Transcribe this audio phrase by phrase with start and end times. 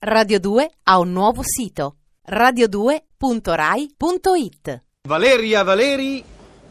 [0.00, 6.24] Radio 2 ha un nuovo sito radio2.rai.it Valeria Valeri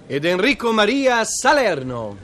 [0.07, 2.15] ed Enrico Maria Salerno.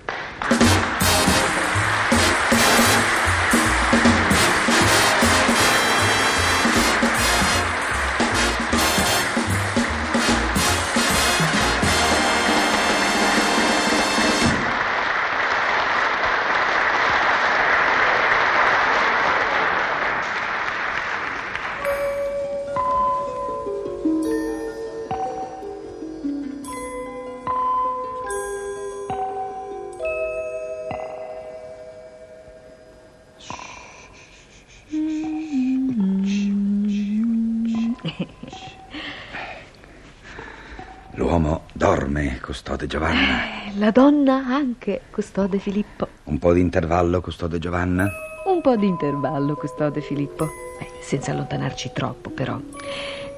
[42.39, 43.71] Custode Giovanna.
[43.77, 46.07] La donna anche, custode Filippo.
[46.25, 48.09] Un po' di intervallo, custode Giovanna.
[48.45, 50.47] Un po' di intervallo, custode Filippo.
[50.79, 52.59] Eh, senza allontanarci troppo, però.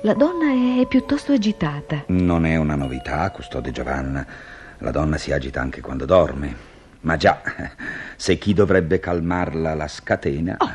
[0.01, 2.03] La donna è piuttosto agitata.
[2.07, 4.25] Non è una novità, custode Giovanna.
[4.79, 6.73] La donna si agita anche quando dorme.
[7.01, 7.41] Ma già,
[8.15, 10.57] se chi dovrebbe calmarla la scatena.
[10.57, 10.71] Oh,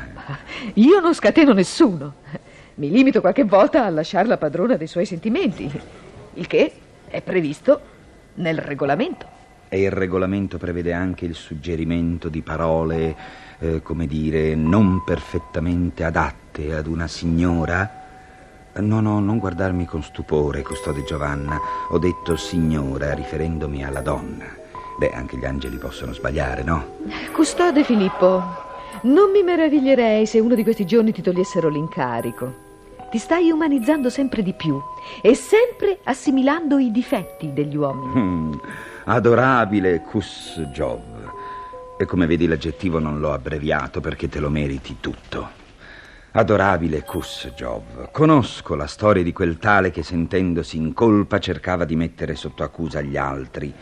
[0.75, 2.15] io non scateno nessuno.
[2.75, 5.69] Mi limito qualche volta a lasciarla padrona dei suoi sentimenti.
[6.35, 6.73] Il che
[7.07, 7.81] è previsto
[8.35, 9.39] nel regolamento.
[9.69, 13.15] E il regolamento prevede anche il suggerimento di parole,
[13.59, 17.99] eh, come dire, non perfettamente adatte ad una signora?
[18.73, 21.59] No, no, non guardarmi con stupore, custode Giovanna.
[21.89, 24.45] Ho detto signora riferendomi alla donna.
[24.97, 26.97] Beh, anche gli angeli possono sbagliare, no?
[27.31, 28.43] Custode Filippo,
[29.03, 32.70] non mi meraviglierei se uno di questi giorni ti togliessero l'incarico.
[33.11, 34.81] Ti stai umanizzando sempre di più
[35.21, 38.13] e sempre assimilando i difetti degli uomini.
[38.15, 38.53] Mm,
[39.03, 41.29] adorabile Cus Giov.
[41.99, 45.49] E come vedi l'aggettivo non l'ho abbreviato perché te lo meriti tutto.
[46.31, 48.11] Adorabile Cus Giov.
[48.11, 53.01] Conosco la storia di quel tale che sentendosi in colpa cercava di mettere sotto accusa
[53.01, 53.73] gli altri.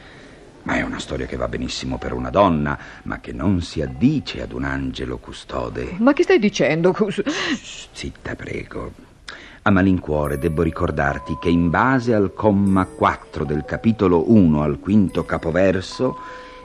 [0.64, 4.42] Ma è una storia che va benissimo per una donna, ma che non si addice
[4.42, 5.98] ad un angelo custode.
[6.00, 7.22] Ma che stai dicendo, Cus?
[7.92, 9.09] Zitta, prego.
[9.64, 15.26] A malincuore debbo ricordarti che in base al comma 4 del capitolo 1 al quinto
[15.26, 16.18] capoverso,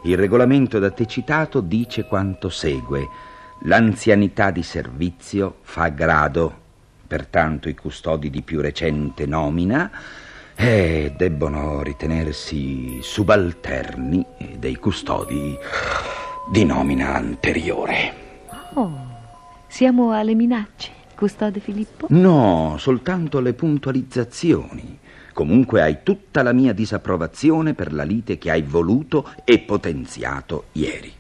[0.05, 3.09] il regolamento da te citato dice quanto segue.
[3.63, 6.63] L'anzianità di servizio fa grado,
[7.07, 9.91] pertanto i custodi di più recente nomina
[10.55, 14.25] eh, debbono ritenersi subalterni
[14.57, 15.57] dei custodi
[16.51, 18.15] di nomina anteriore.
[18.75, 18.93] Oh,
[19.67, 22.07] siamo alle minacce, custode Filippo?
[22.11, 24.99] No, soltanto le puntualizzazioni.
[25.33, 31.13] Comunque hai tutta la mia disapprovazione per la lite che hai voluto e potenziato ieri.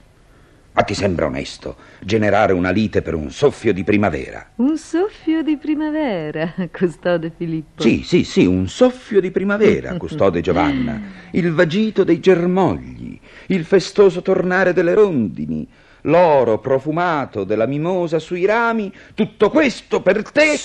[0.77, 4.51] Ma ti sembra onesto generare una lite per un soffio di primavera?
[4.57, 7.81] Un soffio di primavera, custode Filippo.
[7.81, 11.01] Sì, sì, sì, un soffio di primavera, custode Giovanna.
[11.31, 15.65] Il vagito dei germogli, il festoso tornare delle rondini,
[16.07, 20.59] l'oro profumato della mimosa sui rami, tutto questo per te.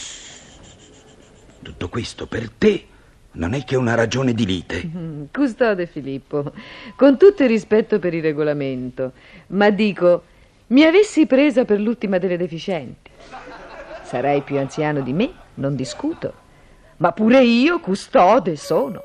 [1.62, 2.86] Tutto questo per te
[3.32, 4.90] non è che una ragione di lite.
[5.32, 6.52] Custode Filippo,
[6.96, 9.14] con tutto il rispetto per il regolamento,
[9.48, 10.24] ma dico,
[10.68, 13.12] mi avessi presa per l'ultima delle deficienti.
[14.04, 16.34] Sarai più anziano di me, non discuto,
[16.98, 19.04] ma pure io custode sono.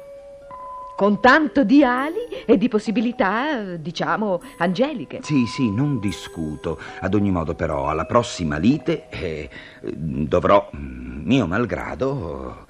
[0.97, 5.21] Con tanto di ali e di possibilità, diciamo, angeliche.
[5.23, 6.79] Sì, sì, non discuto.
[7.01, 9.49] Ad ogni modo, però, alla prossima lite eh,
[9.83, 12.67] dovrò, mio malgrado,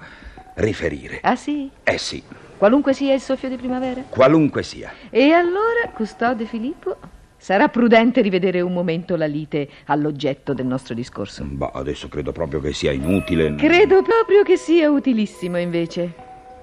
[0.55, 1.19] riferire.
[1.21, 1.69] Ah sì?
[1.83, 2.23] Eh sì,
[2.57, 4.01] Qualunque sia il soffio di primavera?
[4.07, 4.91] qualunque sia.
[5.09, 6.97] E allora, custode Filippo,
[7.37, 11.43] sarà prudente rivedere un momento la lite all'oggetto del nostro discorso.
[11.45, 13.53] Bah, adesso credo proprio che sia inutile.
[13.55, 16.13] Credo proprio che sia utilissimo, invece.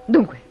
[0.05, 0.42] Dunque,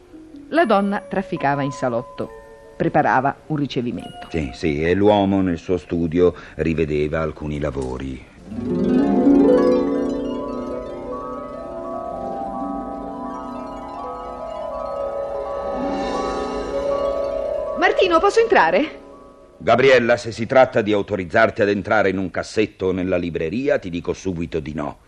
[0.53, 2.29] la donna trafficava in salotto,
[2.77, 4.27] preparava un ricevimento.
[4.29, 8.23] Sì, sì, e l'uomo nel suo studio rivedeva alcuni lavori.
[17.79, 19.01] Martino, posso entrare?
[19.57, 23.89] Gabriella, se si tratta di autorizzarti ad entrare in un cassetto o nella libreria, ti
[23.89, 24.99] dico subito di no.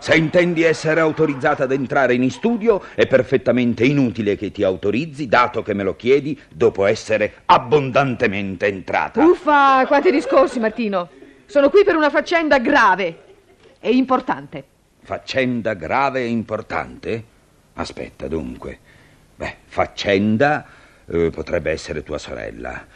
[0.00, 5.62] Se intendi essere autorizzata ad entrare in studio, è perfettamente inutile che ti autorizzi, dato
[5.62, 9.20] che me lo chiedi dopo essere abbondantemente entrata.
[9.20, 11.10] Uffa, quanti discorsi, Martino.
[11.46, 13.24] Sono qui per una faccenda grave
[13.80, 14.64] e importante.
[15.02, 17.24] Faccenda grave e importante?
[17.74, 18.78] Aspetta, dunque.
[19.34, 20.64] Beh, faccenda
[21.06, 22.86] eh, potrebbe essere tua sorella.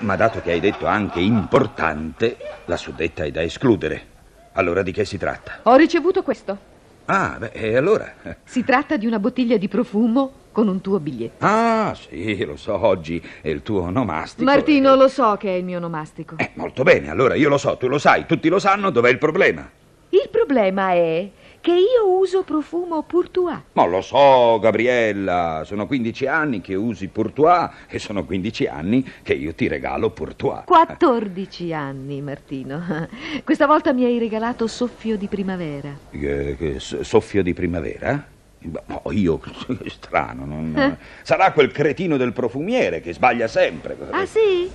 [0.00, 2.36] Ma dato che hai detto anche importante,
[2.66, 4.09] la suddetta è da escludere.
[4.52, 5.60] Allora di che si tratta?
[5.64, 6.68] Ho ricevuto questo.
[7.06, 8.12] Ah, beh, e allora?
[8.44, 11.44] Si tratta di una bottiglia di profumo con un tuo biglietto.
[11.44, 14.44] Ah, sì, lo so, oggi è il tuo onomastico.
[14.44, 16.34] Martino, e- lo so che è il mio onomastico.
[16.38, 19.18] Eh, molto bene, allora io lo so, tu lo sai, tutti lo sanno, dov'è il
[19.18, 19.68] problema?
[20.10, 21.28] Il problema è
[21.60, 23.58] che io uso profumo Pourtois.
[23.72, 29.34] Ma lo so, Gabriella, sono 15 anni che usi Pourtois e sono 15 anni che
[29.34, 30.64] io ti regalo Pourtois.
[30.64, 33.08] 14 anni, Martino.
[33.44, 35.96] Questa volta mi hai regalato soffio di primavera.
[36.10, 38.24] Eh, soffio di primavera?
[38.62, 39.40] No, io,
[39.88, 40.74] strano, non...
[40.76, 40.96] Eh?
[41.22, 43.96] sarà quel cretino del profumiere che sbaglia sempre.
[44.10, 44.70] Ah, sì?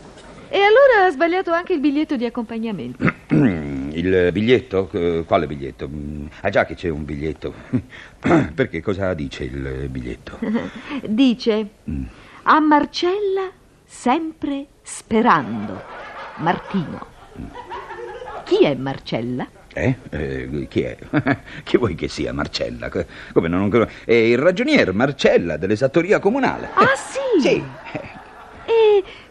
[0.47, 3.03] E allora ha sbagliato anche il biglietto di accompagnamento.
[3.95, 4.89] Il biglietto?
[4.91, 5.87] Eh, Quale biglietto?
[5.87, 7.53] Mm, Ah già che c'è un biglietto.
[8.53, 10.37] Perché cosa dice il biglietto?
[11.07, 11.69] Dice
[12.43, 13.49] a Marcella
[13.85, 15.81] sempre sperando.
[16.37, 17.13] Martino.
[18.43, 19.47] Chi è Marcella?
[19.73, 19.95] Eh?
[20.09, 20.97] Eh, chi è?
[21.63, 22.89] chi vuoi che sia Marcella?
[22.89, 23.67] Come non...
[23.69, 26.69] non- È il ragionier Marcella dell'esattoria comunale.
[26.73, 27.41] Ah, sì?
[27.41, 27.63] Sì.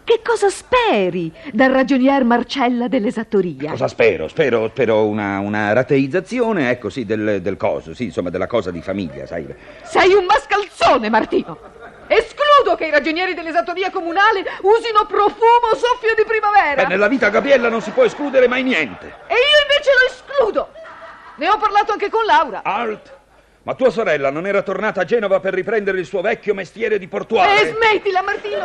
[0.04, 3.70] Che cosa speri dal ragionier Marcella dell'esattoria?
[3.70, 4.28] Cosa spero?
[4.28, 8.82] Spero, spero una, una rateizzazione, ecco sì, del, del coso, sì, insomma, della cosa di
[8.82, 9.46] famiglia, sai.
[9.82, 11.58] Sei un mascalzone, Martino!
[12.06, 16.82] Escludo che i ragionieri dell'esattoria comunale usino profumo soffio di primavera!
[16.82, 19.06] Beh, nella vita Gabriella non si può escludere mai niente.
[19.26, 20.68] E io invece lo escludo!
[21.36, 22.60] Ne ho parlato anche con Laura.
[22.62, 23.22] Alt!
[23.64, 27.08] Ma tua sorella non era tornata a Genova per riprendere il suo vecchio mestiere di
[27.08, 27.62] portuale?
[27.62, 28.58] E smettila, Martino!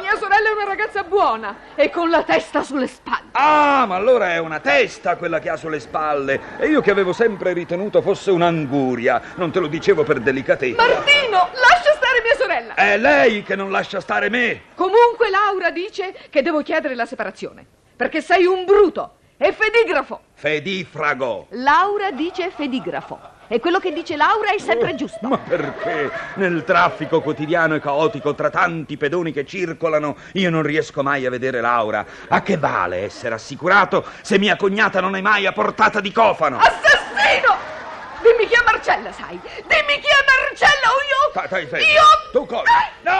[0.00, 3.28] Mia sorella è una ragazza buona e con la testa sulle spalle.
[3.30, 6.40] Ah, ma allora è una testa quella che ha sulle spalle.
[6.58, 9.22] E io che avevo sempre ritenuto fosse un'anguria.
[9.36, 10.84] Non te lo dicevo per delicatezza.
[10.84, 12.74] Martino, lascia stare mia sorella!
[12.74, 14.62] È lei che non lascia stare me.
[14.74, 20.22] Comunque Laura dice che devo chiedere la separazione, perché sei un bruto e fedigrafo.
[20.34, 21.46] Fedifrago.
[21.50, 25.26] Laura dice fedigrafo e quello che dice Laura è sempre giusto.
[25.26, 31.02] Ma perché nel traffico quotidiano e caotico tra tanti pedoni che circolano io non riesco
[31.02, 32.04] mai a vedere Laura?
[32.28, 36.58] A che vale essere assicurato se mia cognata non è mai a portata di cofano?
[36.58, 37.56] Assassino!
[38.20, 39.40] Dimmi chi è Marcella, sai?
[39.40, 41.30] Dimmi chi è Marcella o io...
[41.30, 41.80] Stai, stai, stai.
[41.80, 42.02] Io...
[42.32, 42.62] Tu cosa?
[43.02, 43.18] No!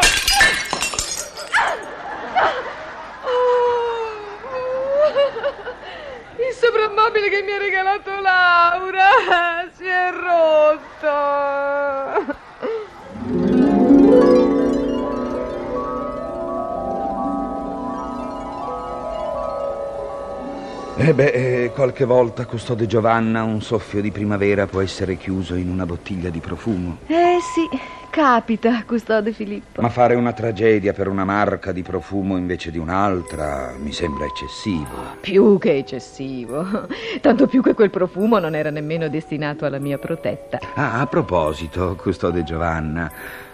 [6.37, 9.58] Il soprammobile che mi ha regalato Laura
[21.01, 25.71] Eh beh, eh, qualche volta, custode Giovanna, un soffio di primavera può essere chiuso in
[25.71, 26.99] una bottiglia di profumo.
[27.07, 27.69] Eh sì,
[28.11, 29.81] capita, custode Filippo.
[29.81, 34.89] Ma fare una tragedia per una marca di profumo invece di un'altra mi sembra eccessivo.
[35.21, 36.67] Più che eccessivo.
[37.23, 40.59] Tanto più che quel profumo non era nemmeno destinato alla mia protetta.
[40.75, 43.09] Ah, a proposito, custode Giovanna,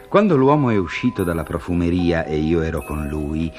[0.08, 3.52] quando l'uomo è uscito dalla profumeria e io ero con lui,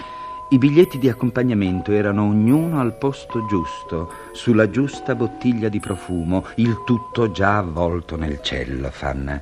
[0.55, 6.81] i biglietti di accompagnamento erano ognuno al posto giusto, sulla giusta bottiglia di profumo, il
[6.85, 9.41] tutto già avvolto nel cellofan.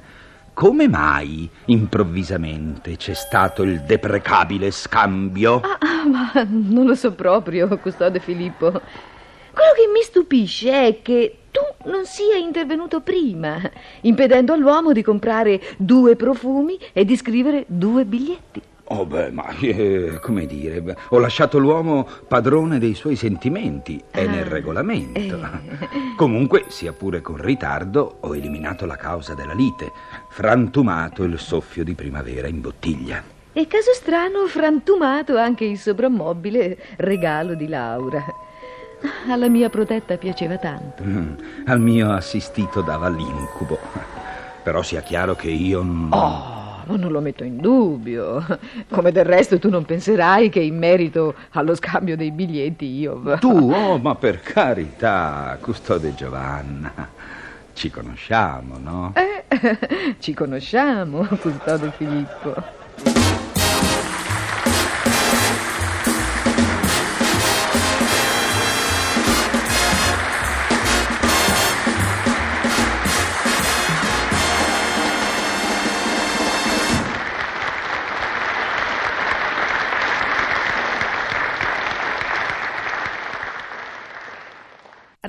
[0.56, 5.62] Come mai, improvvisamente, c'è stato il deprecabile scambio?
[5.62, 8.72] Ah, ma non lo so proprio, custode Filippo.
[8.72, 11.62] Quello che mi stupisce è che tu
[11.92, 13.62] non sia intervenuto prima,
[14.02, 18.62] impedendo all'uomo di comprare due profumi e di scrivere due biglietti.
[18.96, 24.26] Oh beh, ma eh, come dire, beh, ho lasciato l'uomo padrone dei suoi sentimenti, è
[24.26, 25.20] Ah, nel regolamento.
[25.20, 26.12] eh.
[26.16, 29.92] Comunque, sia pure con ritardo, ho eliminato la causa della lite,
[30.30, 33.24] frantumato il soffio di primavera in bottiglia.
[33.52, 38.24] E caso strano, frantumato anche il soprammobile regalo di Laura.
[39.30, 41.04] Alla mia protetta piaceva tanto.
[41.04, 41.34] Mm,
[41.66, 43.78] Al mio assistito dava l'incubo.
[44.64, 45.82] Però sia chiaro che io...
[45.84, 46.53] non- Oh,
[46.86, 48.46] ma non lo metto in dubbio.
[48.90, 53.38] Come del resto tu non penserai che in merito allo scambio dei biglietti io...
[53.40, 57.10] Tu, oh, ma per carità, custode Giovanna,
[57.74, 59.14] ci conosciamo, no?
[59.16, 63.33] Eh, ci conosciamo, custode Filippo.